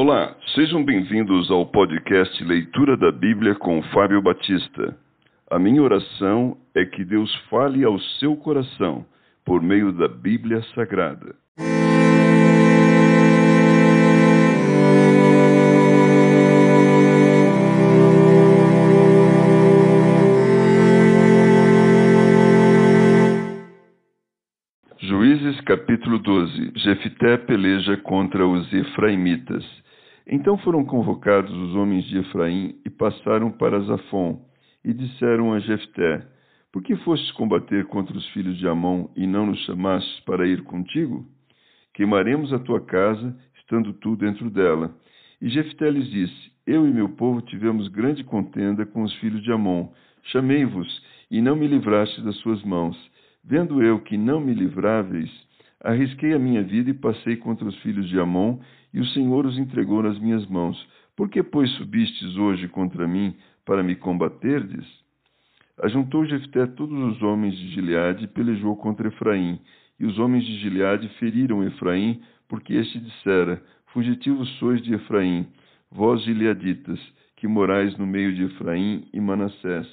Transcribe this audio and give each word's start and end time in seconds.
Olá, 0.00 0.32
sejam 0.54 0.84
bem-vindos 0.84 1.50
ao 1.50 1.66
podcast 1.66 2.44
Leitura 2.44 2.96
da 2.96 3.10
Bíblia 3.10 3.56
com 3.56 3.82
Fábio 3.92 4.22
Batista. 4.22 4.96
A 5.50 5.58
minha 5.58 5.82
oração 5.82 6.56
é 6.72 6.84
que 6.84 7.04
Deus 7.04 7.34
fale 7.50 7.82
ao 7.82 7.98
seu 8.20 8.36
coração 8.36 9.04
por 9.44 9.60
meio 9.60 9.90
da 9.90 10.06
Bíblia 10.06 10.62
Sagrada. 10.72 11.34
Juízes 25.00 25.60
capítulo 25.62 26.20
12 26.20 26.72
Jefité 26.76 27.36
peleja 27.36 27.96
contra 27.96 28.46
os 28.46 28.72
Efraimitas. 28.72 29.87
Então 30.30 30.58
foram 30.58 30.84
convocados 30.84 31.50
os 31.50 31.74
homens 31.74 32.04
de 32.04 32.18
Efraim 32.18 32.74
e 32.84 32.90
passaram 32.90 33.50
para 33.50 33.80
Zafon 33.80 34.44
e 34.84 34.92
disseram 34.92 35.54
a 35.54 35.58
Jefté: 35.58 36.22
Por 36.70 36.82
que 36.82 36.94
fostes 36.96 37.32
combater 37.32 37.86
contra 37.86 38.14
os 38.14 38.28
filhos 38.28 38.58
de 38.58 38.68
Amon 38.68 39.08
e 39.16 39.26
não 39.26 39.46
nos 39.46 39.58
chamastes 39.64 40.20
para 40.20 40.46
ir 40.46 40.62
contigo? 40.64 41.24
Queimaremos 41.94 42.52
a 42.52 42.58
tua 42.58 42.80
casa, 42.80 43.34
estando 43.58 43.94
tu 43.94 44.16
dentro 44.16 44.50
dela. 44.50 44.94
E 45.40 45.48
Jefté 45.48 45.90
lhes 45.90 46.10
disse: 46.10 46.52
Eu 46.66 46.86
e 46.86 46.92
meu 46.92 47.08
povo 47.08 47.40
tivemos 47.40 47.88
grande 47.88 48.22
contenda 48.22 48.84
com 48.84 49.04
os 49.04 49.14
filhos 49.14 49.42
de 49.42 49.50
Amon. 49.50 49.88
Chamei-vos 50.24 51.02
e 51.30 51.40
não 51.40 51.56
me 51.56 51.66
livraste 51.66 52.20
das 52.20 52.36
suas 52.36 52.62
mãos. 52.64 52.98
Vendo 53.42 53.82
eu 53.82 54.00
que 54.00 54.18
não 54.18 54.40
me 54.40 54.52
livráveis, 54.52 55.30
arrisquei 55.82 56.34
a 56.34 56.38
minha 56.38 56.62
vida 56.62 56.90
e 56.90 56.94
passei 56.94 57.36
contra 57.36 57.66
os 57.66 57.76
filhos 57.80 58.08
de 58.08 58.18
Amon, 58.18 58.58
e 58.92 59.00
o 59.00 59.06
Senhor 59.06 59.46
os 59.46 59.58
entregou 59.58 60.02
nas 60.02 60.18
minhas 60.18 60.46
mãos. 60.46 60.76
Por 61.16 61.28
que, 61.28 61.42
pois, 61.42 61.70
subistes 61.72 62.36
hoje 62.36 62.68
contra 62.68 63.06
mim 63.06 63.34
para 63.64 63.82
me 63.82 63.94
combaterdes? 63.96 64.86
Ajuntou 65.82 66.24
Jefté 66.24 66.66
todos 66.66 66.98
os 66.98 67.22
homens 67.22 67.56
de 67.56 67.68
Gileade 67.68 68.24
e 68.24 68.28
pelejou 68.28 68.76
contra 68.76 69.08
Efraim. 69.08 69.60
E 70.00 70.06
os 70.06 70.18
homens 70.18 70.44
de 70.44 70.58
Gileade 70.58 71.08
feriram 71.18 71.62
Efraim, 71.64 72.20
porque 72.48 72.74
este 72.74 72.98
dissera: 72.98 73.62
Fugitivos 73.92 74.48
sois 74.58 74.82
de 74.82 74.94
Efraim, 74.94 75.46
vós 75.90 76.22
gileaditas, 76.22 77.00
que 77.36 77.46
morais 77.46 77.96
no 77.96 78.06
meio 78.06 78.34
de 78.34 78.44
Efraim 78.44 79.08
e 79.12 79.20
Manassés. 79.20 79.86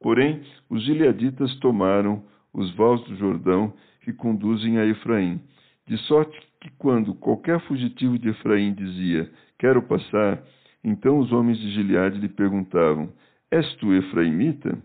Porém, 0.00 0.42
os 0.68 0.82
gileaditas 0.84 1.54
tomaram 1.56 2.24
os 2.52 2.70
vales 2.74 3.02
do 3.04 3.16
Jordão 3.16 3.72
que 4.02 4.12
conduzem 4.12 4.78
a 4.78 4.86
Efraim, 4.86 5.40
de 5.86 5.96
sorte 5.98 6.38
que 6.60 6.70
quando 6.78 7.14
qualquer 7.14 7.60
fugitivo 7.60 8.18
de 8.18 8.28
Efraim 8.28 8.74
dizia: 8.74 9.30
Quero 9.58 9.82
passar, 9.82 10.42
então 10.84 11.18
os 11.18 11.32
homens 11.32 11.58
de 11.58 11.70
Gileade 11.72 12.18
lhe 12.18 12.28
perguntavam: 12.28 13.12
És 13.50 13.74
tu 13.76 13.92
efraimita? 13.92 14.78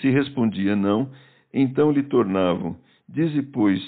Se 0.00 0.10
respondia 0.10 0.74
não, 0.74 1.10
então 1.52 1.90
lhe 1.90 2.02
tornavam: 2.02 2.76
Dize, 3.08 3.42
pois, 3.42 3.82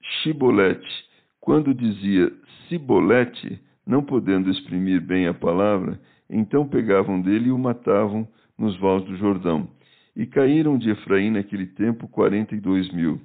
Shibolete. 0.00 1.10
Quando 1.40 1.74
dizia 1.74 2.32
Sibolete, 2.68 3.60
não 3.86 4.02
podendo 4.02 4.50
exprimir 4.50 5.00
bem 5.00 5.26
a 5.26 5.34
palavra, 5.34 6.00
então 6.30 6.68
pegavam 6.68 7.20
dele 7.20 7.48
e 7.48 7.52
o 7.52 7.58
matavam 7.58 8.26
nos 8.56 8.78
vales 8.78 9.04
do 9.06 9.16
Jordão. 9.16 9.68
E 10.16 10.26
caíram 10.26 10.76
de 10.76 10.90
Efraim 10.90 11.30
naquele 11.30 11.66
tempo 11.66 12.08
quarenta 12.08 12.54
e 12.54 12.60
dois 12.60 12.90
mil. 12.92 13.20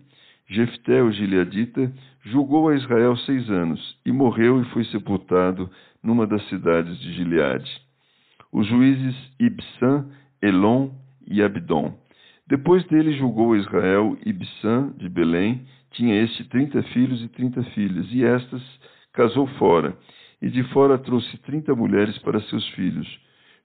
Jefté, 0.48 1.04
o 1.04 1.12
gileadita, 1.12 1.92
julgou 2.24 2.70
a 2.70 2.76
Israel 2.76 3.18
seis 3.18 3.50
anos, 3.50 4.00
e 4.06 4.12
morreu 4.12 4.62
e 4.62 4.66
foi 4.70 4.86
sepultado 4.86 5.70
numa 6.02 6.26
das 6.26 6.48
cidades 6.48 6.98
de 7.00 7.14
Gileade. 7.14 7.70
Os 8.52 8.66
juízes 8.68 9.16
Ibsã, 9.40 10.06
Elon 10.42 10.92
e 11.28 11.42
Abdon. 11.42 11.94
Depois 12.48 12.86
dele 12.88 13.12
julgou 13.18 13.58
Israel 13.58 14.18
Ibsã, 14.26 14.94
de 14.98 15.10
Belém, 15.10 15.66
tinha 15.92 16.24
este 16.24 16.46
trinta 16.46 16.82
filhos 16.84 17.22
e 17.22 17.28
trinta 17.28 17.62
filhas, 17.72 18.08
e 18.14 18.24
estas 18.24 18.64
casou 19.12 19.48
fora, 19.60 19.98
e 20.42 20.50
de 20.50 20.64
fora 20.72 20.98
trouxe 20.98 21.38
trinta 21.40 21.76
mulheres 21.76 22.18
para 22.20 22.40
seus 22.42 22.66
filhos 22.70 23.08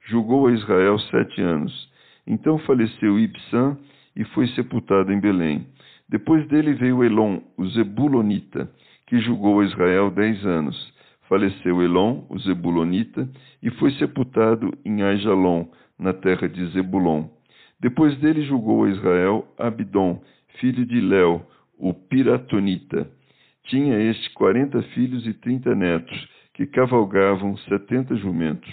julgou 0.09 0.47
a 0.47 0.53
Israel 0.53 0.99
sete 0.99 1.41
anos. 1.41 1.91
Então 2.27 2.59
faleceu 2.59 3.19
Ibsã 3.19 3.77
e 4.15 4.25
foi 4.27 4.47
sepultado 4.49 5.13
em 5.13 5.21
Belém. 5.21 5.67
Depois 6.09 6.47
dele 6.49 6.75
veio 6.75 7.03
Elon, 7.03 7.41
o 7.57 7.67
Zebulonita, 7.67 8.71
que 9.07 9.19
julgou 9.21 9.61
a 9.61 9.65
Israel 9.65 10.11
dez 10.11 10.45
anos. 10.45 10.93
Faleceu 11.29 11.83
Elon, 11.83 12.25
o 12.29 12.39
Zebulonita, 12.39 13.29
e 13.63 13.71
foi 13.71 13.93
sepultado 13.93 14.71
em 14.85 15.03
Aijalon, 15.03 15.67
na 15.99 16.13
terra 16.13 16.49
de 16.49 16.67
Zebulon. 16.69 17.29
Depois 17.81 18.17
dele 18.19 18.43
julgou 18.43 18.85
a 18.85 18.91
Israel 18.91 19.47
Abidom, 19.59 20.21
filho 20.61 20.85
de 20.85 21.01
Léo, 21.01 21.43
o 21.79 21.95
Piratonita. 21.95 23.11
Tinha 23.65 23.99
este 23.99 24.31
quarenta 24.35 24.83
filhos 24.95 25.27
e 25.27 25.33
trinta 25.33 25.75
netos, 25.75 26.29
que 26.55 26.67
cavalgavam 26.67 27.57
setenta 27.57 28.15
jumentos 28.17 28.71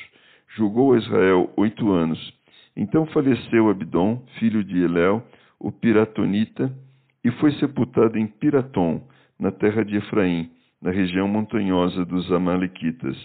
julgou 0.56 0.94
a 0.94 0.98
Israel 0.98 1.52
oito 1.58 1.92
anos. 1.92 2.34
Então 2.82 3.06
faleceu 3.08 3.70
Abdom, 3.70 4.24
filho 4.40 4.64
de 4.64 4.82
Eléu, 4.82 5.22
o 5.60 5.70
Piratonita, 5.70 6.74
e 7.22 7.30
foi 7.32 7.52
sepultado 7.56 8.18
em 8.18 8.26
Piratom, 8.26 9.06
na 9.38 9.52
terra 9.52 9.84
de 9.84 9.98
Efraim, 9.98 10.50
na 10.82 10.90
região 10.90 11.28
montanhosa 11.28 12.06
dos 12.06 12.32
Amalequitas. 12.32 13.18